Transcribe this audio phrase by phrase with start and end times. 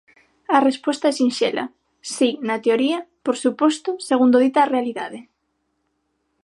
[0.55, 1.65] A resposta é sinxela:
[2.15, 5.19] si, na teoría, por suposto, segundo dita a realidade.